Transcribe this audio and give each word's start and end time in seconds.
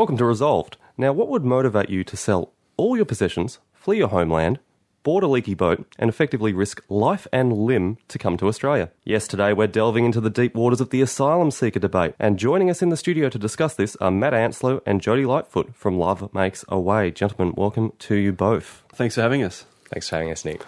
Welcome 0.00 0.16
to 0.16 0.24
Resolved. 0.24 0.78
Now, 0.96 1.12
what 1.12 1.28
would 1.28 1.44
motivate 1.44 1.90
you 1.90 2.04
to 2.04 2.16
sell 2.16 2.54
all 2.78 2.96
your 2.96 3.04
possessions, 3.04 3.58
flee 3.74 3.98
your 3.98 4.08
homeland, 4.08 4.58
board 5.02 5.22
a 5.22 5.26
leaky 5.26 5.52
boat, 5.52 5.86
and 5.98 6.08
effectively 6.08 6.54
risk 6.54 6.82
life 6.88 7.26
and 7.34 7.52
limb 7.52 7.98
to 8.08 8.16
come 8.16 8.38
to 8.38 8.48
Australia? 8.48 8.90
Yes, 9.04 9.28
today 9.28 9.52
we're 9.52 9.66
delving 9.66 10.06
into 10.06 10.22
the 10.22 10.30
deep 10.30 10.54
waters 10.54 10.80
of 10.80 10.88
the 10.88 11.02
asylum 11.02 11.50
seeker 11.50 11.80
debate. 11.80 12.14
And 12.18 12.38
joining 12.38 12.70
us 12.70 12.80
in 12.80 12.88
the 12.88 12.96
studio 12.96 13.28
to 13.28 13.38
discuss 13.38 13.74
this 13.74 13.94
are 13.96 14.10
Matt 14.10 14.32
Anslow 14.32 14.80
and 14.86 15.02
Jody 15.02 15.26
Lightfoot 15.26 15.74
from 15.74 15.98
Love 15.98 16.32
Makes 16.32 16.64
a 16.68 16.80
Way. 16.80 17.10
Gentlemen, 17.10 17.52
welcome 17.54 17.92
to 17.98 18.14
you 18.14 18.32
both. 18.32 18.82
Thanks 18.94 19.16
for 19.16 19.20
having 19.20 19.42
us. 19.42 19.66
Thanks 19.90 20.08
for 20.08 20.16
having 20.16 20.32
us, 20.32 20.46
Nick. 20.46 20.62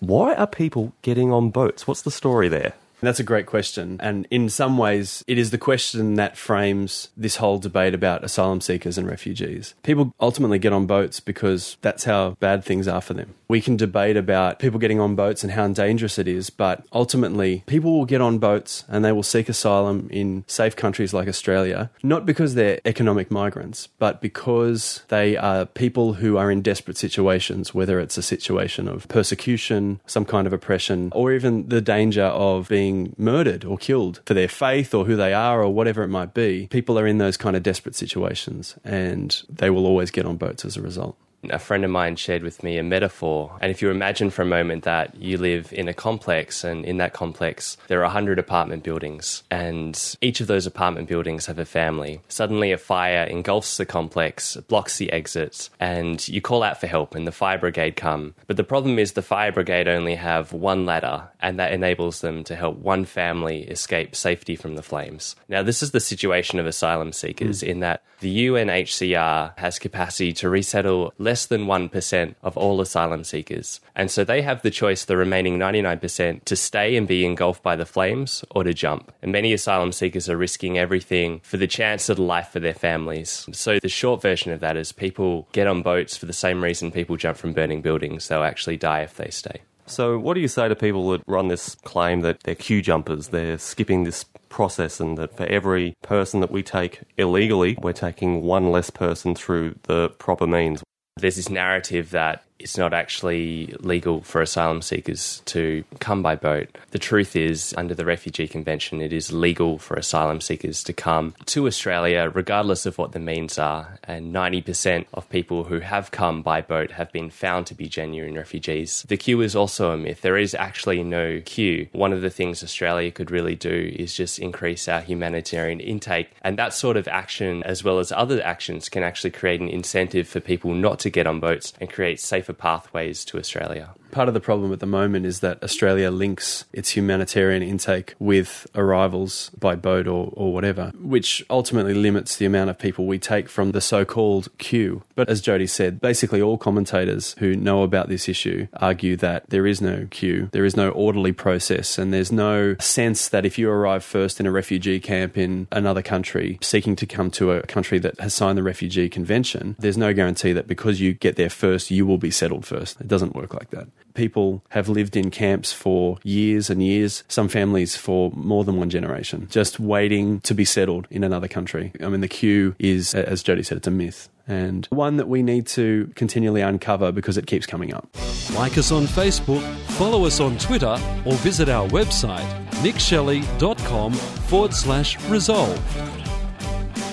Why 0.00 0.34
are 0.34 0.46
people 0.46 0.92
getting 1.00 1.32
on 1.32 1.48
boats? 1.48 1.88
What's 1.88 2.02
the 2.02 2.10
story 2.10 2.48
there? 2.48 2.74
That's 3.04 3.20
a 3.20 3.24
great 3.24 3.46
question. 3.46 3.98
And 4.00 4.26
in 4.30 4.48
some 4.48 4.78
ways, 4.78 5.22
it 5.26 5.38
is 5.38 5.50
the 5.50 5.58
question 5.58 6.14
that 6.14 6.36
frames 6.36 7.10
this 7.16 7.36
whole 7.36 7.58
debate 7.58 7.94
about 7.94 8.24
asylum 8.24 8.60
seekers 8.60 8.98
and 8.98 9.06
refugees. 9.06 9.74
People 9.82 10.14
ultimately 10.20 10.58
get 10.58 10.72
on 10.72 10.86
boats 10.86 11.20
because 11.20 11.76
that's 11.82 12.04
how 12.04 12.30
bad 12.40 12.64
things 12.64 12.88
are 12.88 13.00
for 13.00 13.14
them. 13.14 13.34
We 13.54 13.60
can 13.60 13.76
debate 13.76 14.16
about 14.16 14.58
people 14.58 14.80
getting 14.80 14.98
on 14.98 15.14
boats 15.14 15.44
and 15.44 15.52
how 15.52 15.68
dangerous 15.68 16.18
it 16.18 16.26
is, 16.26 16.50
but 16.50 16.84
ultimately, 16.92 17.62
people 17.66 17.92
will 17.96 18.04
get 18.04 18.20
on 18.20 18.38
boats 18.38 18.82
and 18.88 19.04
they 19.04 19.12
will 19.12 19.22
seek 19.22 19.48
asylum 19.48 20.08
in 20.10 20.42
safe 20.48 20.74
countries 20.74 21.14
like 21.14 21.28
Australia, 21.28 21.88
not 22.02 22.26
because 22.26 22.56
they're 22.56 22.80
economic 22.84 23.30
migrants, 23.30 23.86
but 24.00 24.20
because 24.20 25.04
they 25.06 25.36
are 25.36 25.66
people 25.66 26.14
who 26.14 26.36
are 26.36 26.50
in 26.50 26.62
desperate 26.62 26.96
situations, 26.96 27.72
whether 27.72 28.00
it's 28.00 28.18
a 28.18 28.22
situation 28.22 28.88
of 28.88 29.06
persecution, 29.06 30.00
some 30.04 30.24
kind 30.24 30.48
of 30.48 30.52
oppression, 30.52 31.12
or 31.14 31.32
even 31.32 31.68
the 31.68 31.80
danger 31.80 32.24
of 32.24 32.68
being 32.68 33.14
murdered 33.16 33.64
or 33.64 33.78
killed 33.78 34.20
for 34.26 34.34
their 34.34 34.48
faith 34.48 34.92
or 34.92 35.04
who 35.04 35.14
they 35.14 35.32
are 35.32 35.62
or 35.62 35.72
whatever 35.72 36.02
it 36.02 36.08
might 36.08 36.34
be. 36.34 36.66
People 36.72 36.98
are 36.98 37.06
in 37.06 37.18
those 37.18 37.36
kind 37.36 37.54
of 37.54 37.62
desperate 37.62 37.94
situations 37.94 38.74
and 38.82 39.44
they 39.48 39.70
will 39.70 39.86
always 39.86 40.10
get 40.10 40.26
on 40.26 40.38
boats 40.38 40.64
as 40.64 40.76
a 40.76 40.82
result 40.82 41.16
a 41.50 41.58
friend 41.58 41.84
of 41.84 41.90
mine 41.90 42.16
shared 42.16 42.42
with 42.42 42.62
me 42.62 42.78
a 42.78 42.82
metaphor. 42.82 43.56
And 43.60 43.70
if 43.70 43.82
you 43.82 43.90
imagine 43.90 44.30
for 44.30 44.42
a 44.42 44.46
moment 44.46 44.84
that 44.84 45.14
you 45.16 45.38
live 45.38 45.72
in 45.72 45.88
a 45.88 45.94
complex, 45.94 46.64
and 46.64 46.84
in 46.84 46.98
that 46.98 47.12
complex, 47.12 47.76
there 47.88 48.00
are 48.00 48.04
100 48.04 48.38
apartment 48.38 48.82
buildings, 48.82 49.42
and 49.50 50.16
each 50.20 50.40
of 50.40 50.46
those 50.46 50.66
apartment 50.66 51.08
buildings 51.08 51.46
have 51.46 51.58
a 51.58 51.64
family. 51.64 52.20
Suddenly, 52.28 52.72
a 52.72 52.78
fire 52.78 53.24
engulfs 53.24 53.76
the 53.76 53.86
complex, 53.86 54.56
blocks 54.68 54.98
the 54.98 55.12
exits, 55.12 55.70
and 55.80 56.26
you 56.28 56.40
call 56.40 56.62
out 56.62 56.80
for 56.80 56.86
help, 56.86 57.14
and 57.14 57.26
the 57.26 57.32
fire 57.32 57.58
brigade 57.58 57.96
come. 57.96 58.34
But 58.46 58.56
the 58.56 58.64
problem 58.64 58.98
is, 58.98 59.12
the 59.12 59.22
fire 59.22 59.52
brigade 59.52 59.88
only 59.88 60.14
have 60.14 60.52
one 60.52 60.86
ladder, 60.86 61.28
and 61.40 61.58
that 61.58 61.72
enables 61.72 62.20
them 62.20 62.44
to 62.44 62.56
help 62.56 62.78
one 62.78 63.04
family 63.04 63.62
escape 63.62 64.14
safety 64.14 64.56
from 64.56 64.76
the 64.76 64.82
flames. 64.82 65.36
Now, 65.48 65.62
this 65.62 65.82
is 65.82 65.90
the 65.90 66.00
situation 66.00 66.58
of 66.58 66.66
asylum 66.66 67.12
seekers 67.12 67.62
mm. 67.62 67.68
in 67.68 67.80
that 67.80 68.02
the 68.20 68.46
UNHCR 68.46 69.58
has 69.58 69.78
capacity 69.78 70.32
to 70.34 70.48
resettle 70.48 71.12
less 71.18 71.33
less 71.34 71.46
than 71.46 71.66
1% 71.66 72.34
of 72.44 72.56
all 72.56 72.80
asylum 72.80 73.24
seekers. 73.24 73.80
And 73.96 74.08
so 74.08 74.22
they 74.22 74.40
have 74.42 74.62
the 74.62 74.70
choice, 74.70 75.04
the 75.04 75.16
remaining 75.16 75.58
99%, 75.58 76.44
to 76.44 76.54
stay 76.54 76.94
and 76.94 77.08
be 77.08 77.26
engulfed 77.26 77.60
by 77.60 77.74
the 77.74 77.84
flames 77.84 78.44
or 78.52 78.62
to 78.62 78.72
jump. 78.72 79.10
And 79.20 79.32
many 79.32 79.52
asylum 79.52 79.90
seekers 79.90 80.28
are 80.28 80.36
risking 80.36 80.78
everything 80.78 81.40
for 81.42 81.56
the 81.56 81.66
chance 81.66 82.08
of 82.08 82.20
life 82.20 82.50
for 82.50 82.60
their 82.60 82.72
families. 82.72 83.48
So 83.50 83.80
the 83.80 83.88
short 83.88 84.22
version 84.22 84.52
of 84.52 84.60
that 84.60 84.76
is 84.76 84.92
people 84.92 85.48
get 85.50 85.66
on 85.66 85.82
boats 85.82 86.16
for 86.16 86.26
the 86.26 86.32
same 86.32 86.62
reason 86.62 86.92
people 86.92 87.16
jump 87.16 87.36
from 87.36 87.52
burning 87.52 87.82
buildings. 87.82 88.28
They'll 88.28 88.44
actually 88.44 88.76
die 88.76 89.00
if 89.00 89.16
they 89.16 89.30
stay. 89.30 89.62
So, 89.86 90.18
what 90.18 90.34
do 90.34 90.40
you 90.40 90.48
say 90.48 90.68
to 90.68 90.76
people 90.76 91.10
that 91.10 91.22
run 91.26 91.48
this 91.48 91.74
claim 91.74 92.22
that 92.22 92.44
they're 92.44 92.54
queue 92.54 92.80
jumpers, 92.80 93.28
they're 93.28 93.58
skipping 93.58 94.04
this 94.04 94.24
process, 94.48 94.98
and 94.98 95.18
that 95.18 95.36
for 95.36 95.44
every 95.44 95.94
person 96.00 96.40
that 96.40 96.50
we 96.50 96.62
take 96.62 97.00
illegally, 97.18 97.76
we're 97.82 97.92
taking 97.92 98.40
one 98.40 98.70
less 98.70 98.88
person 98.88 99.34
through 99.34 99.74
the 99.82 100.08
proper 100.18 100.46
means? 100.46 100.82
There's 101.16 101.36
this 101.36 101.48
narrative 101.48 102.10
that 102.10 102.43
it's 102.58 102.78
not 102.78 102.94
actually 102.94 103.74
legal 103.80 104.22
for 104.22 104.40
asylum 104.40 104.80
seekers 104.80 105.42
to 105.46 105.84
come 105.98 106.22
by 106.22 106.36
boat. 106.36 106.68
The 106.92 106.98
truth 106.98 107.34
is, 107.34 107.74
under 107.76 107.94
the 107.94 108.04
Refugee 108.04 108.46
Convention, 108.46 109.00
it 109.00 109.12
is 109.12 109.32
legal 109.32 109.78
for 109.78 109.96
asylum 109.96 110.40
seekers 110.40 110.84
to 110.84 110.92
come 110.92 111.34
to 111.46 111.66
Australia, 111.66 112.30
regardless 112.32 112.86
of 112.86 112.96
what 112.96 113.12
the 113.12 113.18
means 113.18 113.58
are. 113.58 113.98
And 114.04 114.32
90% 114.32 115.06
of 115.12 115.28
people 115.28 115.64
who 115.64 115.80
have 115.80 116.12
come 116.12 116.42
by 116.42 116.60
boat 116.60 116.92
have 116.92 117.10
been 117.10 117.28
found 117.28 117.66
to 117.66 117.74
be 117.74 117.88
genuine 117.88 118.34
refugees. 118.34 119.04
The 119.08 119.16
queue 119.16 119.40
is 119.40 119.56
also 119.56 119.90
a 119.90 119.96
myth. 119.96 120.20
There 120.20 120.38
is 120.38 120.54
actually 120.54 121.02
no 121.02 121.42
queue. 121.44 121.88
One 121.92 122.12
of 122.12 122.22
the 122.22 122.30
things 122.30 122.62
Australia 122.62 123.10
could 123.10 123.32
really 123.32 123.56
do 123.56 123.92
is 123.96 124.14
just 124.14 124.38
increase 124.38 124.86
our 124.86 125.00
humanitarian 125.00 125.80
intake. 125.80 126.30
And 126.42 126.56
that 126.58 126.72
sort 126.72 126.96
of 126.96 127.08
action, 127.08 127.64
as 127.64 127.82
well 127.82 127.98
as 127.98 128.12
other 128.12 128.40
actions, 128.42 128.88
can 128.88 129.02
actually 129.02 129.32
create 129.32 129.60
an 129.60 129.68
incentive 129.68 130.28
for 130.28 130.40
people 130.40 130.72
not 130.72 131.00
to 131.00 131.10
get 131.10 131.26
on 131.26 131.40
boats 131.40 131.72
and 131.80 131.90
create 131.90 132.20
safe 132.20 132.43
safer 132.44 132.52
pathways 132.52 133.24
to 133.24 133.38
Australia 133.38 133.94
part 134.14 134.28
of 134.28 134.34
the 134.34 134.40
problem 134.40 134.72
at 134.72 134.78
the 134.78 134.86
moment 134.86 135.26
is 135.26 135.40
that 135.40 135.62
Australia 135.62 136.10
links 136.10 136.64
its 136.72 136.90
humanitarian 136.90 137.62
intake 137.62 138.14
with 138.18 138.66
arrivals 138.74 139.50
by 139.58 139.74
boat 139.74 140.06
or, 140.06 140.32
or 140.34 140.52
whatever, 140.52 140.92
which 141.00 141.44
ultimately 141.50 141.92
limits 141.92 142.36
the 142.36 142.46
amount 142.46 142.70
of 142.70 142.78
people 142.78 143.06
we 143.06 143.18
take 143.18 143.48
from 143.48 143.72
the 143.72 143.80
so 143.80 144.04
called 144.04 144.48
queue. 144.58 145.02
But 145.16 145.28
as 145.28 145.40
Jody 145.40 145.66
said, 145.66 146.00
basically 146.00 146.40
all 146.40 146.56
commentators 146.56 147.34
who 147.40 147.56
know 147.56 147.82
about 147.82 148.08
this 148.08 148.28
issue 148.28 148.68
argue 148.74 149.16
that 149.16 149.50
there 149.50 149.66
is 149.66 149.80
no 149.80 150.06
queue, 150.10 150.48
there 150.52 150.64
is 150.64 150.76
no 150.76 150.90
orderly 150.90 151.32
process, 151.32 151.98
and 151.98 152.14
there's 152.14 152.32
no 152.32 152.76
sense 152.78 153.28
that 153.28 153.44
if 153.44 153.58
you 153.58 153.68
arrive 153.68 154.04
first 154.04 154.38
in 154.38 154.46
a 154.46 154.52
refugee 154.52 155.00
camp 155.00 155.36
in 155.36 155.66
another 155.72 156.02
country 156.02 156.58
seeking 156.62 156.94
to 156.96 157.06
come 157.06 157.30
to 157.32 157.50
a 157.50 157.62
country 157.62 157.98
that 157.98 158.18
has 158.20 158.32
signed 158.32 158.56
the 158.56 158.62
Refugee 158.62 159.08
Convention, 159.08 159.74
there's 159.80 159.98
no 159.98 160.14
guarantee 160.14 160.52
that 160.52 160.68
because 160.68 161.00
you 161.00 161.12
get 161.12 161.34
there 161.34 161.50
first, 161.50 161.90
you 161.90 162.06
will 162.06 162.18
be 162.18 162.30
settled 162.30 162.64
first. 162.64 163.00
It 163.00 163.08
doesn't 163.08 163.34
work 163.34 163.52
like 163.52 163.70
that 163.70 163.88
people 164.14 164.64
have 164.70 164.88
lived 164.88 165.16
in 165.16 165.30
camps 165.30 165.72
for 165.72 166.18
years 166.22 166.70
and 166.70 166.82
years, 166.82 167.24
some 167.28 167.48
families 167.48 167.96
for 167.96 168.30
more 168.34 168.64
than 168.64 168.76
one 168.76 168.90
generation, 168.90 169.46
just 169.50 169.78
waiting 169.78 170.40
to 170.40 170.54
be 170.54 170.64
settled 170.64 171.06
in 171.10 171.24
another 171.24 171.48
country. 171.48 171.92
I 172.00 172.08
mean, 172.08 172.20
the 172.20 172.28
queue 172.28 172.74
is, 172.78 173.14
as 173.14 173.42
Jody 173.42 173.62
said, 173.62 173.78
it's 173.78 173.86
a 173.86 173.90
myth 173.90 174.28
and 174.46 174.86
one 174.90 175.16
that 175.16 175.28
we 175.28 175.42
need 175.42 175.66
to 175.66 176.12
continually 176.16 176.60
uncover 176.60 177.10
because 177.12 177.38
it 177.38 177.46
keeps 177.46 177.66
coming 177.66 177.94
up. 177.94 178.08
Like 178.54 178.76
us 178.76 178.92
on 178.92 179.04
Facebook, 179.04 179.62
follow 179.92 180.26
us 180.26 180.40
on 180.40 180.58
Twitter, 180.58 180.98
or 181.24 181.32
visit 181.36 181.68
our 181.68 181.88
website, 181.88 182.46
nickshelley.com 182.82 184.12
forward 184.12 184.74
slash 184.74 185.18
resolve. 185.28 185.78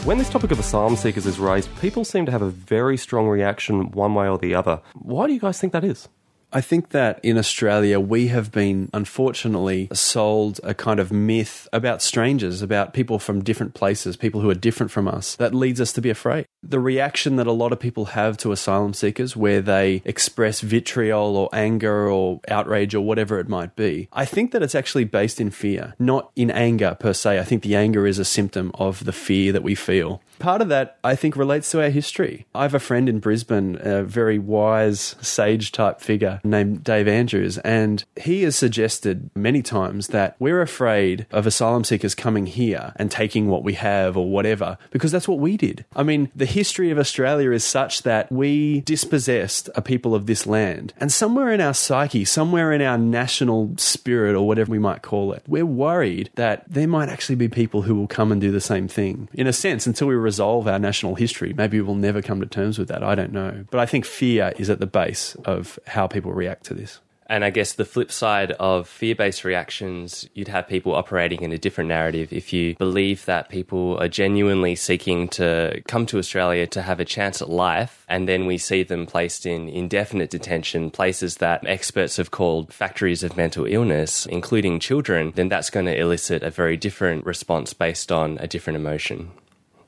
When 0.05 0.17
this 0.17 0.29
topic 0.29 0.51
of 0.51 0.59
asylum 0.59 0.95
seekers 0.95 1.25
is 1.25 1.39
raised, 1.39 1.69
people 1.79 2.03
seem 2.03 2.25
to 2.25 2.31
have 2.31 2.41
a 2.41 2.49
very 2.49 2.97
strong 2.97 3.27
reaction 3.27 3.91
one 3.91 4.15
way 4.15 4.27
or 4.27 4.37
the 4.37 4.55
other. 4.55 4.81
Why 4.95 5.27
do 5.27 5.33
you 5.33 5.39
guys 5.39 5.59
think 5.59 5.73
that 5.73 5.83
is? 5.83 6.09
I 6.53 6.59
think 6.59 6.89
that 6.89 7.19
in 7.23 7.37
Australia, 7.37 7.99
we 7.99 8.27
have 8.27 8.51
been 8.51 8.89
unfortunately 8.93 9.87
sold 9.93 10.59
a 10.63 10.73
kind 10.73 10.99
of 10.99 11.11
myth 11.11 11.67
about 11.71 12.01
strangers, 12.01 12.61
about 12.61 12.93
people 12.93 13.19
from 13.19 13.43
different 13.43 13.73
places, 13.73 14.17
people 14.17 14.41
who 14.41 14.49
are 14.49 14.55
different 14.55 14.91
from 14.91 15.07
us, 15.07 15.35
that 15.37 15.55
leads 15.55 15.79
us 15.79 15.93
to 15.93 16.01
be 16.01 16.09
afraid. 16.09 16.45
The 16.61 16.79
reaction 16.79 17.37
that 17.37 17.47
a 17.47 17.53
lot 17.53 17.71
of 17.71 17.79
people 17.79 18.05
have 18.05 18.37
to 18.37 18.51
asylum 18.51 18.93
seekers, 18.93 19.35
where 19.35 19.61
they 19.61 20.01
express 20.03 20.59
vitriol 20.59 21.37
or 21.37 21.49
anger 21.53 22.09
or 22.09 22.41
outrage 22.49 22.93
or 22.93 23.01
whatever 23.01 23.39
it 23.39 23.47
might 23.47 23.75
be, 23.77 24.09
I 24.11 24.25
think 24.25 24.51
that 24.51 24.61
it's 24.61 24.75
actually 24.75 25.05
based 25.05 25.39
in 25.39 25.51
fear, 25.51 25.95
not 25.99 26.31
in 26.35 26.51
anger 26.51 26.97
per 26.99 27.13
se. 27.13 27.39
I 27.39 27.43
think 27.43 27.63
the 27.63 27.75
anger 27.75 28.05
is 28.05 28.19
a 28.19 28.25
symptom 28.25 28.71
of 28.75 29.05
the 29.05 29.13
fear 29.13 29.53
that 29.53 29.63
we 29.63 29.75
feel 29.75 30.21
part 30.41 30.61
of 30.61 30.69
that, 30.69 30.97
I 31.03 31.15
think, 31.15 31.37
relates 31.37 31.71
to 31.71 31.81
our 31.81 31.89
history. 31.89 32.47
I 32.53 32.63
have 32.63 32.73
a 32.73 32.79
friend 32.79 33.07
in 33.07 33.19
Brisbane, 33.19 33.77
a 33.79 34.03
very 34.03 34.39
wise, 34.39 35.15
sage 35.21 35.71
type 35.71 36.01
figure 36.01 36.40
named 36.43 36.83
Dave 36.83 37.07
Andrews, 37.07 37.57
and 37.59 38.03
he 38.19 38.43
has 38.43 38.55
suggested 38.55 39.29
many 39.35 39.61
times 39.61 40.07
that 40.07 40.35
we're 40.39 40.61
afraid 40.61 41.25
of 41.31 41.47
asylum 41.47 41.83
seekers 41.83 42.15
coming 42.15 42.45
here 42.45 42.93
and 42.95 43.11
taking 43.11 43.47
what 43.47 43.63
we 43.63 43.73
have 43.73 44.17
or 44.17 44.29
whatever, 44.29 44.77
because 44.91 45.11
that's 45.11 45.27
what 45.27 45.39
we 45.39 45.57
did. 45.57 45.85
I 45.95 46.03
mean, 46.03 46.29
the 46.35 46.45
history 46.45 46.91
of 46.91 46.99
Australia 46.99 47.51
is 47.51 47.63
such 47.63 48.03
that 48.03 48.31
we 48.31 48.81
dispossessed 48.81 49.69
a 49.75 49.81
people 49.81 50.15
of 50.15 50.25
this 50.25 50.45
land, 50.45 50.93
and 50.97 51.11
somewhere 51.11 51.51
in 51.51 51.61
our 51.61 51.73
psyche, 51.73 52.25
somewhere 52.25 52.71
in 52.71 52.81
our 52.81 52.97
national 52.97 53.73
spirit 53.77 54.35
or 54.35 54.47
whatever 54.47 54.71
we 54.71 54.79
might 54.79 55.01
call 55.01 55.33
it, 55.33 55.43
we're 55.47 55.65
worried 55.65 56.29
that 56.35 56.63
there 56.71 56.87
might 56.87 57.09
actually 57.09 57.35
be 57.35 57.47
people 57.47 57.83
who 57.83 57.95
will 57.95 58.07
come 58.07 58.31
and 58.31 58.41
do 58.41 58.51
the 58.51 58.61
same 58.61 58.87
thing. 58.87 59.29
In 59.33 59.47
a 59.47 59.53
sense, 59.53 59.87
until 59.87 60.07
we 60.07 60.15
resolve 60.15 60.67
our 60.67 60.79
national 60.79 61.15
history. 61.15 61.53
Maybe 61.53 61.81
we'll 61.81 61.95
never 61.95 62.21
come 62.21 62.39
to 62.41 62.47
terms 62.47 62.77
with 62.77 62.87
that. 62.87 63.03
I 63.03 63.15
don't 63.15 63.31
know. 63.31 63.65
But 63.69 63.79
I 63.79 63.85
think 63.85 64.05
fear 64.05 64.53
is 64.57 64.69
at 64.69 64.79
the 64.79 64.85
base 64.85 65.35
of 65.45 65.79
how 65.87 66.07
people 66.07 66.30
react 66.31 66.65
to 66.65 66.73
this. 66.73 66.99
And 67.31 67.45
I 67.45 67.49
guess 67.49 67.71
the 67.71 67.85
flip 67.85 68.11
side 68.11 68.51
of 68.59 68.89
fear 68.89 69.15
based 69.15 69.45
reactions, 69.45 70.27
you'd 70.33 70.49
have 70.49 70.67
people 70.67 70.93
operating 70.93 71.43
in 71.43 71.53
a 71.53 71.57
different 71.57 71.87
narrative. 71.87 72.33
If 72.33 72.51
you 72.51 72.75
believe 72.75 73.23
that 73.23 73.47
people 73.47 73.97
are 74.01 74.09
genuinely 74.09 74.75
seeking 74.75 75.29
to 75.29 75.81
come 75.87 76.05
to 76.07 76.17
Australia 76.17 76.67
to 76.67 76.81
have 76.81 76.99
a 76.99 77.05
chance 77.05 77.41
at 77.41 77.49
life, 77.49 78.05
and 78.09 78.27
then 78.27 78.47
we 78.47 78.57
see 78.57 78.83
them 78.83 79.05
placed 79.05 79.45
in 79.45 79.69
indefinite 79.69 80.29
detention, 80.29 80.91
places 80.91 81.37
that 81.37 81.65
experts 81.65 82.17
have 82.17 82.31
called 82.31 82.73
factories 82.73 83.23
of 83.23 83.37
mental 83.37 83.65
illness, 83.65 84.25
including 84.25 84.81
children, 84.81 85.31
then 85.35 85.47
that's 85.47 85.69
going 85.69 85.85
to 85.85 85.97
elicit 85.97 86.43
a 86.43 86.49
very 86.49 86.75
different 86.75 87.25
response 87.25 87.73
based 87.73 88.11
on 88.11 88.39
a 88.39 88.47
different 88.47 88.75
emotion. 88.75 89.31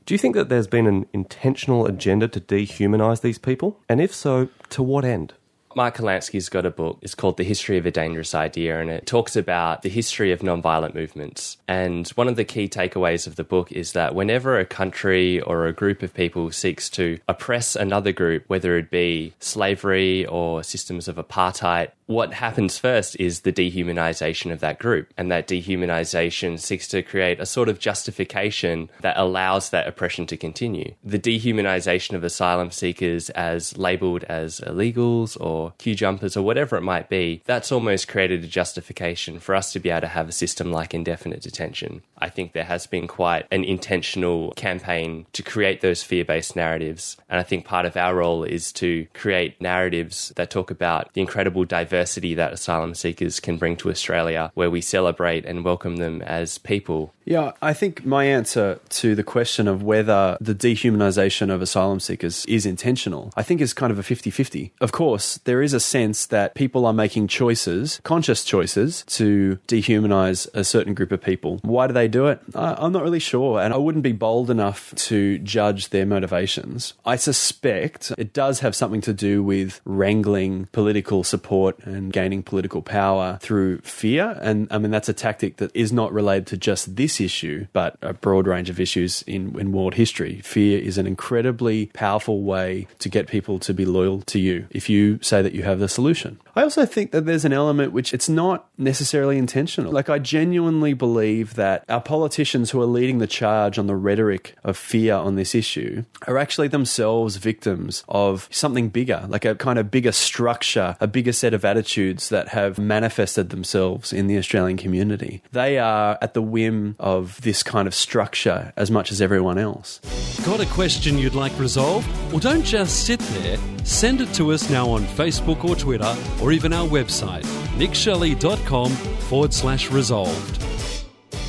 Do 0.05 0.13
you 0.13 0.17
think 0.17 0.35
that 0.35 0.47
there's 0.47 0.67
been 0.67 0.87
an 0.87 1.07
intentional 1.11 1.87
agenda 1.87 2.29
to 2.29 2.39
dehumanize 2.39 3.19
these 3.19 3.37
people? 3.37 3.81
And 3.89 3.99
if 3.99 4.15
so, 4.15 4.47
to 4.69 4.81
what 4.81 5.03
end? 5.03 5.33
Mark 5.75 5.97
Kurlansky's 5.97 6.49
got 6.49 6.65
a 6.65 6.71
book. 6.71 6.99
It's 7.01 7.15
called 7.15 7.37
The 7.37 7.43
History 7.43 7.77
of 7.77 7.85
a 7.85 7.91
Dangerous 7.91 8.35
Idea, 8.35 8.79
and 8.79 8.89
it 8.89 9.05
talks 9.05 9.35
about 9.35 9.81
the 9.81 9.89
history 9.89 10.31
of 10.31 10.39
nonviolent 10.39 10.93
movements. 10.93 11.57
And 11.67 12.07
one 12.09 12.27
of 12.27 12.35
the 12.35 12.45
key 12.45 12.67
takeaways 12.67 13.27
of 13.27 13.35
the 13.35 13.43
book 13.43 13.71
is 13.71 13.93
that 13.93 14.15
whenever 14.15 14.59
a 14.59 14.65
country 14.65 15.41
or 15.41 15.67
a 15.67 15.73
group 15.73 16.03
of 16.03 16.13
people 16.13 16.51
seeks 16.51 16.89
to 16.91 17.19
oppress 17.27 17.75
another 17.75 18.11
group, 18.11 18.43
whether 18.47 18.77
it 18.77 18.91
be 18.91 19.33
slavery 19.39 20.25
or 20.25 20.63
systems 20.63 21.07
of 21.07 21.15
apartheid, 21.15 21.91
what 22.05 22.33
happens 22.33 22.77
first 22.77 23.15
is 23.19 23.41
the 23.41 23.53
dehumanization 23.53 24.51
of 24.51 24.59
that 24.59 24.77
group. 24.77 25.13
And 25.17 25.31
that 25.31 25.47
dehumanization 25.47 26.59
seeks 26.59 26.87
to 26.89 27.01
create 27.01 27.39
a 27.39 27.45
sort 27.45 27.69
of 27.69 27.79
justification 27.79 28.89
that 29.01 29.17
allows 29.17 29.69
that 29.69 29.87
oppression 29.87 30.27
to 30.27 30.37
continue. 30.37 30.95
The 31.03 31.19
dehumanization 31.19 32.13
of 32.13 32.23
asylum 32.23 32.71
seekers 32.71 33.29
as 33.31 33.77
labeled 33.77 34.25
as 34.25 34.59
illegals 34.59 35.39
or 35.39 35.62
queue 35.71 35.95
jumpers 35.95 36.37
or 36.37 36.43
whatever 36.43 36.77
it 36.77 36.81
might 36.81 37.09
be, 37.09 37.41
that's 37.45 37.71
almost 37.71 38.07
created 38.07 38.43
a 38.43 38.47
justification 38.47 39.39
for 39.39 39.55
us 39.55 39.73
to 39.73 39.79
be 39.79 39.89
able 39.89 40.01
to 40.01 40.07
have 40.07 40.29
a 40.29 40.33
system 40.33 40.71
like 40.71 40.93
indefinite 40.93 41.41
detention. 41.41 42.01
I 42.17 42.29
think 42.29 42.53
there 42.53 42.63
has 42.63 42.87
been 42.87 43.07
quite 43.07 43.47
an 43.51 43.63
intentional 43.63 44.51
campaign 44.51 45.25
to 45.33 45.43
create 45.43 45.81
those 45.81 46.03
fear 46.03 46.23
based 46.23 46.55
narratives. 46.55 47.17
And 47.29 47.39
I 47.39 47.43
think 47.43 47.65
part 47.65 47.85
of 47.85 47.97
our 47.97 48.15
role 48.15 48.43
is 48.43 48.71
to 48.73 49.07
create 49.13 49.59
narratives 49.59 50.31
that 50.35 50.49
talk 50.49 50.71
about 50.71 51.13
the 51.13 51.21
incredible 51.21 51.65
diversity 51.65 52.33
that 52.35 52.53
asylum 52.53 52.95
seekers 52.95 53.39
can 53.39 53.57
bring 53.57 53.75
to 53.77 53.89
Australia, 53.89 54.51
where 54.53 54.71
we 54.71 54.81
celebrate 54.81 55.45
and 55.45 55.65
welcome 55.65 55.97
them 55.97 56.21
as 56.21 56.57
people 56.57 57.13
yeah, 57.25 57.51
I 57.61 57.73
think 57.73 58.05
my 58.05 58.25
answer 58.25 58.79
to 58.89 59.15
the 59.15 59.23
question 59.23 59.67
of 59.67 59.83
whether 59.83 60.37
the 60.41 60.55
dehumanization 60.55 61.53
of 61.53 61.61
asylum 61.61 61.99
seekers 61.99 62.45
is 62.45 62.65
intentional, 62.65 63.31
I 63.35 63.43
think 63.43 63.61
is 63.61 63.73
kind 63.73 63.91
of 63.91 63.99
a 63.99 64.03
50 64.03 64.29
50. 64.29 64.73
Of 64.81 64.91
course, 64.91 65.39
there 65.45 65.61
is 65.61 65.73
a 65.73 65.79
sense 65.79 66.25
that 66.27 66.55
people 66.55 66.85
are 66.85 66.93
making 66.93 67.27
choices, 67.27 68.01
conscious 68.03 68.43
choices, 68.43 69.03
to 69.07 69.59
dehumanize 69.67 70.47
a 70.53 70.63
certain 70.63 70.93
group 70.93 71.11
of 71.11 71.21
people. 71.21 71.59
Why 71.63 71.87
do 71.87 71.93
they 71.93 72.07
do 72.07 72.27
it? 72.27 72.41
I, 72.55 72.85
am 72.85 72.91
not 72.91 73.03
really 73.03 73.19
sure, 73.19 73.61
and 73.61 73.73
I 73.73 73.77
wouldn't 73.77 74.03
be 74.03 74.11
bold 74.11 74.49
enough 74.49 74.93
to 74.95 75.39
judge 75.39 75.89
their 75.89 76.05
motivations. 76.05 76.93
I 77.05 77.15
suspect 77.15 78.11
it 78.17 78.33
does 78.33 78.59
have 78.59 78.75
something 78.75 79.01
to 79.01 79.13
do 79.13 79.43
with 79.43 79.81
wrangling 79.85 80.67
political 80.71 81.23
support 81.23 81.79
and 81.85 82.11
gaining 82.11 82.43
political 82.43 82.81
power 82.81 83.37
through 83.41 83.79
fear. 83.79 84.37
And 84.41 84.67
I 84.71 84.77
mean, 84.77 84.91
that's 84.91 85.09
a 85.09 85.13
tactic 85.13 85.57
that 85.57 85.71
is 85.73 85.93
not 85.93 86.11
related 86.11 86.47
to 86.47 86.57
just 86.57 86.95
this 86.95 87.12
this 87.13 87.21
issue, 87.21 87.67
but 87.73 87.95
a 88.01 88.13
broad 88.13 88.47
range 88.47 88.69
of 88.69 88.79
issues 88.79 89.21
in, 89.23 89.57
in 89.59 89.71
world 89.71 89.93
history. 89.93 90.41
Fear 90.43 90.79
is 90.79 90.97
an 90.97 91.05
incredibly 91.05 91.87
powerful 91.87 92.41
way 92.41 92.87
to 92.99 93.09
get 93.09 93.27
people 93.27 93.59
to 93.59 93.73
be 93.73 93.85
loyal 93.85 94.21
to 94.21 94.39
you 94.39 94.65
if 94.71 94.89
you 94.89 95.19
say 95.21 95.41
that 95.41 95.53
you 95.53 95.63
have 95.63 95.79
the 95.79 95.87
solution. 95.87 96.39
I 96.55 96.63
also 96.63 96.85
think 96.85 97.11
that 97.11 97.25
there's 97.25 97.45
an 97.45 97.53
element 97.53 97.93
which 97.93 98.13
it's 98.13 98.29
not 98.29 98.67
necessarily 98.77 99.37
intentional. 99.37 99.91
Like, 99.91 100.09
I 100.09 100.19
genuinely 100.19 100.93
believe 100.93 101.55
that 101.55 101.83
our 101.89 102.01
politicians 102.01 102.71
who 102.71 102.81
are 102.81 102.85
leading 102.85 103.19
the 103.19 103.27
charge 103.27 103.77
on 103.77 103.87
the 103.87 103.95
rhetoric 103.95 104.55
of 104.63 104.77
fear 104.77 105.15
on 105.15 105.35
this 105.35 105.55
issue 105.55 106.03
are 106.27 106.37
actually 106.37 106.67
themselves 106.67 107.37
victims 107.37 108.03
of 108.07 108.47
something 108.51 108.89
bigger, 108.89 109.25
like 109.27 109.45
a 109.45 109.55
kind 109.55 109.79
of 109.79 109.91
bigger 109.91 110.11
structure, 110.11 110.95
a 110.99 111.07
bigger 111.07 111.33
set 111.33 111.53
of 111.53 111.65
attitudes 111.65 112.29
that 112.29 112.49
have 112.49 112.77
manifested 112.77 113.49
themselves 113.49 114.13
in 114.13 114.27
the 114.27 114.37
Australian 114.37 114.77
community. 114.77 115.41
They 115.51 115.77
are 115.77 116.17
at 116.21 116.33
the 116.33 116.41
whim 116.41 116.95
of 117.03 117.39
this 117.41 117.61
kind 117.61 117.87
of 117.87 117.93
structure 117.93 118.73
as 118.77 118.89
much 118.89 119.11
as 119.11 119.21
everyone 119.21 119.57
else. 119.57 119.99
Got 120.45 120.61
a 120.61 120.65
question 120.65 121.17
you'd 121.17 121.35
like 121.35 121.57
resolved? 121.59 122.07
Well, 122.31 122.39
don't 122.39 122.63
just 122.63 123.05
sit 123.05 123.19
there. 123.19 123.57
Send 123.83 124.21
it 124.21 124.33
to 124.35 124.51
us 124.53 124.69
now 124.69 124.89
on 124.89 125.03
Facebook 125.03 125.63
or 125.65 125.75
Twitter 125.75 126.15
or 126.41 126.51
even 126.51 126.73
our 126.73 126.87
website, 126.87 127.43
nickshelley.com 127.77 128.91
forward 128.91 129.53
slash 129.53 129.91
resolved. 129.91 130.63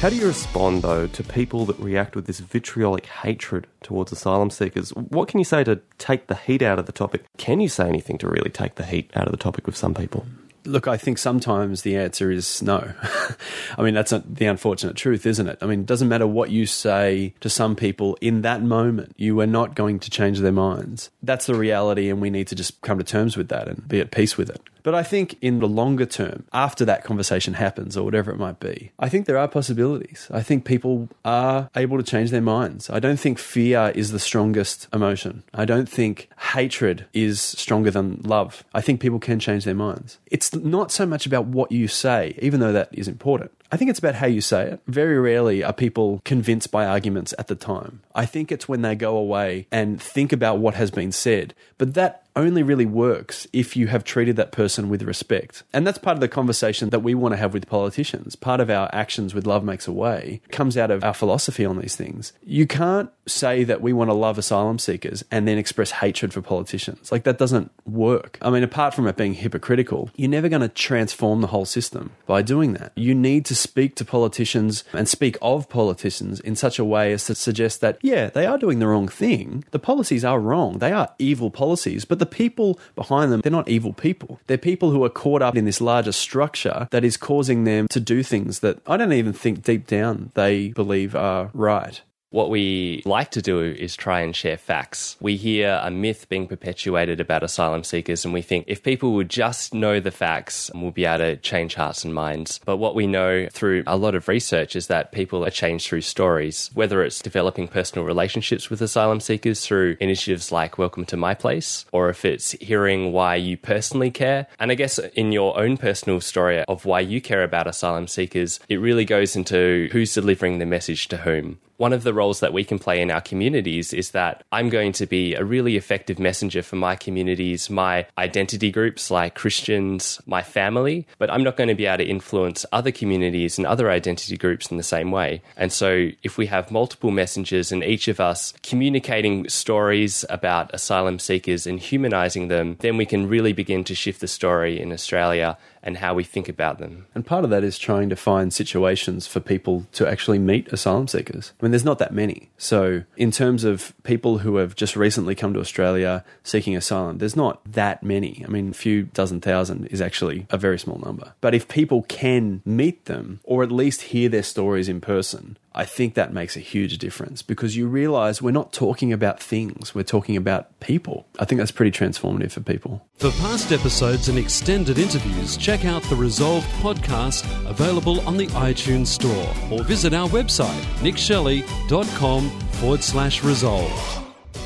How 0.00 0.10
do 0.10 0.16
you 0.16 0.26
respond, 0.26 0.82
though, 0.82 1.06
to 1.06 1.22
people 1.22 1.64
that 1.66 1.78
react 1.78 2.14
with 2.14 2.26
this 2.26 2.40
vitriolic 2.40 3.06
hatred 3.06 3.66
towards 3.82 4.12
asylum 4.12 4.50
seekers? 4.50 4.90
What 4.90 5.28
can 5.28 5.38
you 5.38 5.44
say 5.44 5.64
to 5.64 5.80
take 5.98 6.26
the 6.26 6.34
heat 6.34 6.60
out 6.60 6.78
of 6.78 6.84
the 6.84 6.92
topic? 6.92 7.24
Can 7.38 7.60
you 7.60 7.68
say 7.68 7.88
anything 7.88 8.18
to 8.18 8.28
really 8.28 8.50
take 8.50 8.74
the 8.74 8.84
heat 8.84 9.10
out 9.14 9.26
of 9.26 9.30
the 9.30 9.38
topic 9.38 9.66
with 9.66 9.76
some 9.76 9.94
people? 9.94 10.26
Look, 10.66 10.88
I 10.88 10.96
think 10.96 11.19
sometimes 11.19 11.82
the 11.82 11.96
answer 11.96 12.31
is 12.31 12.62
no. 12.62 12.93
I 13.78 13.82
mean, 13.82 13.94
that's 13.94 14.12
the 14.12 14.46
unfortunate 14.46 14.96
truth, 14.96 15.26
isn't 15.26 15.49
it? 15.49 15.58
I 15.61 15.66
mean, 15.66 15.81
it 15.81 15.87
doesn't 15.87 16.08
matter 16.08 16.26
what 16.26 16.50
you 16.50 16.66
say 16.66 17.34
to 17.40 17.50
some 17.50 17.76
people 17.76 18.16
in 18.20 18.43
that 18.43 18.62
moment, 18.62 19.14
you 19.16 19.38
are 19.40 19.46
not 19.46 19.75
going 19.75 19.99
to 20.00 20.11
change 20.11 20.40
their 20.40 20.52
minds. 20.52 21.11
That's 21.22 21.46
the 21.46 21.55
reality, 21.55 22.08
and 22.08 22.20
we 22.20 22.31
need 22.31 22.49
to 22.49 22.55
just 22.55 22.81
come 22.81 22.99
to 22.99 23.05
terms 23.05 23.37
with 23.37 23.49
that 23.49 23.69
and 23.69 23.87
be 23.87 24.00
at 24.00 24.11
peace 24.11 24.38
with 24.38 24.49
it. 24.50 24.61
But 24.84 24.94
I 24.94 25.02
think 25.02 25.36
in 25.40 25.58
the 25.58 25.66
longer 25.66 26.06
term, 26.06 26.44
after 26.52 26.84
that 26.84 27.02
conversation 27.02 27.54
happens 27.54 27.96
or 27.96 28.04
whatever 28.04 28.31
it 28.31 28.38
might 28.38 28.60
be, 28.60 28.92
I 28.98 29.08
think 29.08 29.26
there 29.26 29.38
are 29.38 29.48
possibilities. 29.48 30.28
I 30.31 30.42
think 30.42 30.64
people 30.64 31.08
are 31.25 31.70
able 31.75 31.96
to 31.96 32.04
change 32.04 32.31
their 32.31 32.42
minds. 32.42 32.90
I 32.90 33.00
don't 33.00 33.19
think 33.19 33.38
fear 33.38 33.90
is 33.94 34.12
the 34.12 34.20
strongest 34.20 34.86
emotion. 34.92 35.42
I 35.54 35.64
don't 35.64 35.88
think 35.88 36.28
hatred 36.52 37.06
is 37.14 37.40
stronger 37.40 37.90
than 37.90 38.20
love. 38.25 38.62
I 38.75 38.82
think 38.82 39.00
people 39.00 39.19
can 39.19 39.40
change 39.40 39.64
their 39.64 39.75
minds. 39.75 40.19
It's 40.26 40.54
not 40.54 40.92
so 40.92 41.06
much 41.06 41.25
about 41.25 41.46
what 41.46 41.72
you 41.72 41.88
say, 41.88 42.38
even 42.42 42.60
though 42.60 42.72
that 42.72 42.90
is 42.92 43.08
important. 43.08 43.50
I 43.72 43.76
think 43.76 43.90
it's 43.90 43.98
about 43.98 44.16
how 44.16 44.26
you 44.26 44.40
say 44.40 44.72
it. 44.72 44.81
Very 44.86 45.19
rarely 45.19 45.64
are 45.64 45.72
people 45.72 46.20
convinced 46.25 46.70
by 46.70 46.86
arguments 46.86 47.34
at 47.38 47.48
the 47.48 47.56
time. 47.56 48.02
I 48.14 48.26
think 48.26 48.52
it's 48.52 48.69
when 48.69 48.82
they 48.82 48.94
go 48.94 49.16
away 49.16 49.66
and 49.72 50.00
think 50.00 50.32
about 50.32 50.58
what 50.58 50.75
has 50.75 50.90
been 50.90 51.10
said. 51.10 51.54
But 51.78 51.94
that 51.94 52.23
only 52.36 52.62
really 52.62 52.86
works 52.86 53.46
if 53.52 53.76
you 53.76 53.86
have 53.88 54.04
treated 54.04 54.36
that 54.36 54.52
person 54.52 54.88
with 54.88 55.02
respect. 55.02 55.62
And 55.72 55.86
that's 55.86 55.98
part 55.98 56.16
of 56.16 56.20
the 56.20 56.28
conversation 56.28 56.90
that 56.90 57.00
we 57.00 57.14
want 57.14 57.32
to 57.32 57.38
have 57.38 57.54
with 57.54 57.69
politicians. 57.69 58.36
Part 58.36 58.60
of 58.60 58.70
our 58.70 58.90
actions 58.92 59.34
with 59.34 59.46
Love 59.46 59.64
Makes 59.64 59.86
a 59.86 59.92
Way 59.92 60.40
comes 60.50 60.76
out 60.76 60.90
of 60.90 61.04
our 61.04 61.14
philosophy 61.14 61.64
on 61.64 61.78
these 61.78 61.96
things. 61.96 62.32
You 62.44 62.66
can't 62.66 63.10
say 63.26 63.64
that 63.64 63.81
we 63.81 63.92
want 63.92 64.10
to 64.10 64.14
love 64.14 64.38
asylum 64.38 64.78
seekers 64.78 65.25
and 65.31 65.48
then 65.48 65.58
express 65.58 65.90
hatred 65.90 66.32
for 66.32 66.42
politicians. 66.42 67.10
Like 67.10 67.25
that 67.25 67.38
doesn't 67.38 67.70
work. 67.86 68.38
I 68.43 68.50
mean, 68.50 68.62
apart 68.62 68.94
from 68.94 69.06
it 69.06 69.17
being 69.17 69.34
hypocritical, 69.34 70.10
you're 70.17 70.29
never 70.29 70.48
going 70.48 70.62
to 70.62 70.69
transform 70.69 71.41
the 71.41 71.46
whole 71.48 71.64
system 71.64 72.12
by 72.26 72.43
doing 72.43 72.74
that. 72.74 72.93
You 72.96 73.14
need 73.14 73.44
to 73.46 73.55
speak 73.55 73.94
to 73.96 74.05
politicians 74.05 74.84
and 74.93 75.08
speak 75.08 75.36
of 75.41 75.69
politicians 75.69 76.41
in 76.41 76.56
such 76.56 76.79
a 76.79 76.84
way 76.84 77.12
as 77.12 77.26
to 77.26 77.34
suggest 77.34 77.81
that, 77.81 77.98
yeah, 78.03 78.29
they 78.29 78.46
are 78.46 78.58
doing 78.58 78.79
the 78.79 78.88
wrong 78.88 79.08
thing. 79.08 79.64
The 79.70 79.79
policies 79.79 80.24
are 80.24 80.41
wrong. 80.41 80.79
They 80.79 80.93
are 80.93 81.14
evil 81.19 81.50
policies, 81.50 82.05
but 82.05 82.19
the 82.19 82.23
people 82.26 82.78
behind 82.94 83.32
them, 83.32 83.40
they're 83.40 83.52
not 83.52 83.69
evil 83.69 83.93
people. 83.93 84.40
They're 84.46 84.58
people 84.58 84.90
who 84.90 85.04
are 85.04 85.10
caught 85.10 85.43
up 85.43 85.56
in 85.56 85.64
this 85.64 85.81
larger 85.81 86.12
structure 86.12 86.88
that 86.90 87.04
is 87.04 87.16
causing 87.16 87.64
them 87.64 87.88
to 87.88 88.00
do 88.00 88.22
things 88.22 88.60
that 88.60 88.78
I 88.86 88.96
don't 88.96 89.12
even 89.12 89.32
think 89.32 89.62
deep 89.62 89.86
down 89.86 90.31
they 90.34 90.69
believe 90.69 91.14
are 91.14 91.50
right. 91.52 92.00
What 92.34 92.50
we 92.50 93.00
like 93.05 93.31
to 93.31 93.41
do 93.41 93.60
is 93.60 93.94
try 93.94 94.22
and 94.22 94.34
share 94.34 94.56
facts. 94.56 95.17
We 95.20 95.36
hear 95.36 95.81
a 95.81 95.88
myth 95.88 96.29
being 96.29 96.48
perpetuated 96.48 97.20
about 97.20 97.44
asylum 97.44 97.84
seekers, 97.84 98.24
and 98.24 98.34
we 98.34 98.43
think 98.43 98.64
if 98.67 98.82
people 98.82 99.12
would 99.12 99.31
just 99.31 99.72
know 99.72 100.00
the 100.00 100.10
facts, 100.10 100.69
we'll 100.74 100.91
be 100.91 101.05
able 101.05 101.19
to 101.19 101.36
change 101.36 101.76
hearts 101.76 102.03
and 102.03 102.12
minds. 102.12 102.58
But 102.64 102.79
what 102.79 102.96
we 102.96 103.06
know 103.06 103.46
through 103.53 103.84
a 103.86 103.96
lot 103.96 104.17
of 104.17 104.26
research 104.26 104.74
is 104.74 104.88
that 104.88 105.12
people 105.12 105.46
are 105.46 105.50
changed 105.50 105.86
through 105.86 106.00
stories, 106.00 106.72
whether 106.74 107.05
it's 107.05 107.22
developing 107.22 107.69
personal 107.69 108.05
relationships 108.05 108.69
with 108.69 108.82
asylum 108.82 109.20
seekers 109.20 109.64
through 109.64 109.96
initiatives 110.00 110.50
like 110.50 110.76
Welcome 110.76 111.05
to 111.05 111.17
My 111.17 111.34
Place, 111.34 111.84
or 111.93 112.08
if 112.08 112.24
it's 112.24 112.50
hearing 112.60 113.12
why 113.12 113.36
you 113.36 113.56
personally 113.56 114.10
care. 114.10 114.48
And 114.58 114.72
I 114.72 114.74
guess 114.74 114.98
in 114.98 115.31
your 115.31 115.56
own 115.56 115.76
personal 115.76 116.20
story 116.20 116.64
of 116.64 116.84
why 116.84 116.98
you 116.98 117.20
care 117.20 117.44
about 117.44 117.69
asylum 117.69 118.08
seekers, 118.08 118.58
it 118.69 118.79
really 118.79 119.05
goes 119.05 119.36
into 119.36 119.88
who's 119.93 120.12
delivering 120.12 120.58
the 120.58 120.67
message 120.67 121.06
to 121.06 121.19
whom 121.19 121.60
one 121.76 121.93
of 121.93 122.02
the 122.02 122.14
roles 122.14 122.40
that 122.40 122.52
we 122.52 122.64
can 122.64 122.78
play 122.78 123.00
in 123.00 123.10
our 123.10 123.20
communities 123.20 123.93
is 123.93 124.12
that 124.12 124.44
I'm 124.52 124.69
going 124.69 124.93
to 124.93 125.06
be 125.06 125.34
a 125.34 125.44
really 125.44 125.76
effective 125.76 126.19
messenger 126.19 126.62
for 126.62 126.76
my 126.76 126.96
communities, 126.96 127.69
my 127.69 128.06
identity 128.16 128.70
groups 128.70 129.10
like 129.10 129.34
Christians, 129.34 130.20
my 130.26 130.43
family, 130.43 131.06
but 131.19 131.31
I'm 131.31 131.43
not 131.43 131.56
going 131.56 131.69
to 131.69 131.74
be 131.74 131.86
able 131.86 132.04
to 132.04 132.10
influence 132.10 132.64
other 132.72 132.93
communities 132.93 133.58
and 133.58 133.66
other 133.66 133.90
identity 133.90 134.36
groups 134.36 134.70
in 134.70 134.76
the 134.76 134.82
same 134.82 135.10
way. 135.10 135.43
And 135.56 135.72
so 135.72 136.10
if 136.22 136.38
we 136.38 136.46
have 136.46 136.70
multiple 136.70 137.10
messengers 137.10 137.72
and 137.72 137.82
each 137.82 138.08
of 138.08 138.20
us 138.20 138.54
communicating 138.62 139.48
stories 139.48 140.24
about 140.31 140.72
asylum 140.74 141.19
seekers 141.19 141.66
and 141.66 141.81
humanizing 141.81 142.48
them, 142.48 142.76
then 142.81 142.96
we 142.96 143.06
can 143.06 143.28
really 143.28 143.52
begin 143.52 143.84
to 143.84 143.94
shift 143.94 144.20
the 144.20 144.28
story 144.28 144.81
in 144.81 144.93
Australia 144.93 145.58
and 145.84 145.98
how 145.98 146.14
we 146.14 146.24
think 146.24 146.48
about 146.48 146.79
them. 146.79 147.06
And 147.14 147.24
part 147.24 147.44
of 147.44 147.50
that 147.50 147.62
is 147.62 147.79
trying 147.79 148.08
to 148.08 148.17
find 148.17 148.53
situations 148.53 149.26
for 149.26 149.38
people 149.38 149.86
to 149.93 150.08
actually 150.08 150.38
meet 150.38 150.67
asylum 150.72 151.06
seekers. 151.06 151.53
I 151.60 151.64
mean, 151.64 151.70
there's 151.70 151.84
not 151.84 151.98
that 151.98 152.12
many. 152.12 152.50
So, 152.56 153.05
in 153.17 153.31
terms 153.31 153.62
of 153.62 153.93
people 154.03 154.38
who 154.38 154.56
have 154.56 154.74
just 154.74 154.96
recently 154.96 155.34
come 155.34 155.53
to 155.55 155.60
Australia 155.60 156.24
seeking 156.43 156.74
asylum, 156.74 157.19
there's 157.19 157.36
not 157.36 157.60
that 157.70 158.03
many. 158.03 158.43
I 158.44 158.48
mean, 158.48 158.70
a 158.70 158.74
few 158.74 159.05
dozen 159.05 159.41
thousand 159.41 159.86
is 159.86 160.00
actually 160.00 160.46
a 160.50 160.56
very 160.56 160.79
small 160.79 160.98
number. 160.98 161.34
But 161.41 161.55
if 161.55 161.69
people 161.69 162.03
can 162.03 162.62
meet 162.64 163.05
them 163.05 163.41
or 163.44 163.62
at 163.62 163.70
least 163.70 164.03
hear 164.03 164.31
their 164.31 164.43
stories 164.43 164.88
in 164.88 165.03
person, 165.03 165.58
I 165.76 165.84
think 165.84 166.14
that 166.14 166.32
makes 166.32 166.56
a 166.56 166.60
huge 166.60 166.98
difference 166.98 167.43
because 167.43 167.76
you 167.76 167.88
realize 167.88 168.40
we're 168.40 168.52
not 168.52 168.72
talking 168.72 169.12
about 169.12 169.40
things, 169.40 169.93
we're 169.93 170.04
talking 170.04 170.36
about 170.36 170.78
people. 170.78 171.26
I 171.40 171.44
think 171.44 171.58
that's 171.58 171.72
pretty 171.72 171.90
transformative 171.90 172.52
for 172.52 172.60
people. 172.60 173.04
For 173.16 173.31
past 173.32 173.72
episodes 173.72 174.28
and 174.28 174.38
extended 174.38 174.98
interviews, 174.98 175.56
check 175.56 175.84
out 175.84 176.02
the 176.04 176.14
Resolved 176.14 176.69
podcast 176.81 177.44
available 177.69 178.20
on 178.20 178.36
the 178.36 178.46
iTunes 178.48 179.08
Store 179.08 179.54
or 179.72 179.82
visit 179.82 180.14
our 180.14 180.28
website, 180.28 180.81
nickshelley.com 181.00 182.50
forward 182.50 183.02
slash 183.02 183.43
resolved. 183.43 184.20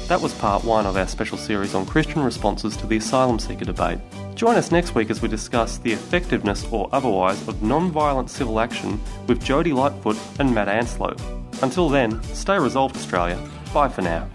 That 0.09 0.21
was 0.21 0.35
part 0.35 0.63
one 0.65 0.85
of 0.85 0.97
our 0.97 1.07
special 1.07 1.39
series 1.39 1.75
on 1.75 1.87
Christian 1.87 2.23
responses 2.23 2.77
to 2.79 2.87
the 2.87 2.99
asylum 2.99 3.39
seeker 3.39 3.65
debate. 3.65 3.99
Join 4.39 4.55
us 4.55 4.71
next 4.71 4.95
week 4.95 5.11
as 5.11 5.21
we 5.21 5.27
discuss 5.27 5.79
the 5.79 5.93
effectiveness 5.93 6.65
or 6.71 6.89
otherwise 6.93 7.49
of 7.49 7.61
non 7.61 7.91
violent 7.91 8.31
civil 8.31 8.61
action 8.61 9.01
with 9.27 9.43
Jody 9.43 9.73
Lightfoot 9.73 10.17
and 10.39 10.55
Matt 10.55 10.69
Anslow. 10.69 11.21
Until 11.61 11.89
then, 11.89 12.23
stay 12.23 12.57
resolved, 12.57 12.95
Australia. 12.95 13.37
Bye 13.75 13.89
for 13.89 14.03
now. 14.03 14.31